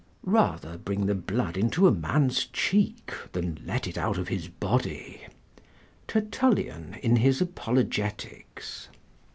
["Rather 0.25 0.79
bring 0.79 1.05
the 1.05 1.13
blood 1.13 1.55
into 1.55 1.85
a 1.85 1.91
man's 1.91 2.45
cheek 2.47 3.13
than 3.33 3.61
let 3.67 3.85
it 3.85 3.99
out 3.99 4.17
of 4.17 4.29
his 4.29 4.47
body." 4.47 5.21
Tertullian 6.07 6.95
in 7.03 7.17
his 7.17 7.39
Apologetics. 7.39 8.89